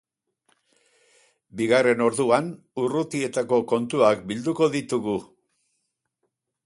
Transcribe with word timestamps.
Bigarren 1.59 2.01
orduan, 2.05 2.49
urrutietako 2.85 3.59
kontuak 3.75 4.25
bilduko 4.33 4.71
ditugu. 4.77 5.15